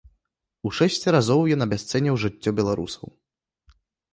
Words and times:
У 0.69 0.69
шэсць 0.77 1.05
разоў 1.15 1.41
ён 1.57 1.61
абясцэніў 1.67 2.15
жыццё 2.25 2.49
беларусаў. 2.61 3.07